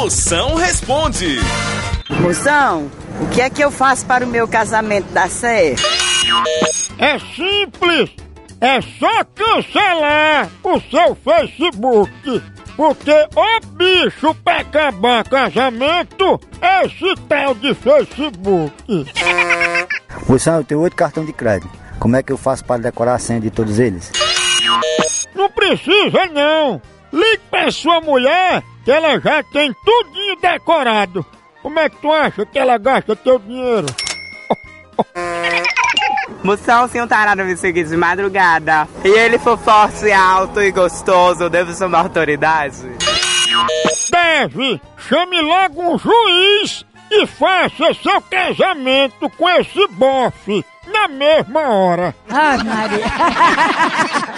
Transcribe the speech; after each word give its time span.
Moção 0.00 0.54
responde. 0.54 1.36
Moção, 2.22 2.90
o 3.20 3.26
que 3.28 3.42
é 3.42 3.50
que 3.50 3.62
eu 3.62 3.70
faço 3.70 4.06
para 4.06 4.24
o 4.24 4.28
meu 4.28 4.48
casamento 4.48 5.12
dar 5.12 5.28
certo? 5.28 5.82
É 6.98 7.18
simples. 7.18 8.10
É 8.62 8.80
só 8.80 9.22
cancelar 9.34 10.48
o 10.64 10.80
seu 10.80 11.14
Facebook. 11.16 12.42
Porque 12.78 13.12
o 13.12 13.66
bicho 13.76 14.34
pra 14.42 14.60
acabar 14.60 15.22
casamento 15.22 16.40
é 16.62 16.86
esse 16.86 17.14
tal 17.28 17.54
de 17.54 17.74
Facebook. 17.74 18.72
Moção, 20.26 20.56
eu 20.56 20.64
tenho 20.64 20.80
oito 20.80 20.96
cartões 20.96 21.26
de 21.26 21.34
crédito. 21.34 21.78
Como 21.98 22.16
é 22.16 22.22
que 22.22 22.32
eu 22.32 22.38
faço 22.38 22.64
para 22.64 22.80
decorar 22.80 23.16
a 23.16 23.18
senha 23.18 23.38
de 23.38 23.50
todos 23.50 23.78
eles? 23.78 24.10
Não 25.34 25.50
precisa 25.50 26.24
não. 26.32 26.80
Ligue 27.12 27.42
pra 27.50 27.70
sua 27.70 28.00
mulher 28.00 28.62
que 28.84 28.90
ela 28.90 29.18
já 29.20 29.42
tem 29.42 29.74
tudinho 29.84 30.36
decorado. 30.40 31.24
Como 31.62 31.78
é 31.78 31.88
que 31.88 31.96
tu 31.96 32.10
acha 32.10 32.46
que 32.46 32.58
ela 32.58 32.78
gasta 32.78 33.14
teu 33.16 33.38
dinheiro? 33.38 33.86
Moção, 36.42 36.88
se 36.88 37.00
um 37.00 37.06
tarado 37.06 37.44
me 37.44 37.56
seguir 37.56 37.84
de 37.84 37.96
madrugada 37.96 38.88
e 39.04 39.08
ele 39.08 39.38
for 39.38 39.58
forte, 39.58 40.10
alto 40.10 40.62
e 40.62 40.70
gostoso, 40.70 41.44
eu 41.44 41.50
devo 41.50 41.72
ser 41.72 41.84
uma 41.84 41.98
autoridade? 41.98 42.76
Deve! 44.10 44.80
Chame 44.96 45.40
logo 45.40 45.82
um 45.82 45.98
juiz 45.98 46.84
e 47.10 47.26
faça 47.26 47.92
seu 47.94 48.20
casamento 48.22 49.28
com 49.30 49.48
esse 49.50 49.86
bofe 49.88 50.64
na 50.86 51.08
mesma 51.08 51.60
hora. 51.68 52.14
Ai, 52.28 52.56
Maria. 52.58 53.04